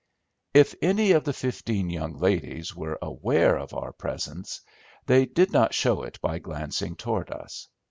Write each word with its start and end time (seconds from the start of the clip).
If 0.55 0.73
any 0.81 1.11
of 1.11 1.25
the 1.25 1.31
fifteen 1.31 1.91
young 1.91 2.17
ladies 2.17 2.75
were 2.75 2.97
aware 3.03 3.55
of 3.59 3.75
our 3.75 3.91
presence, 3.93 4.61
they 5.05 5.27
did 5.27 5.51
not 5.51 5.75
show 5.75 6.01
it 6.01 6.19
by 6.21 6.39
glancing 6.39 6.95
toward 6.95 7.29
us. 7.29 7.67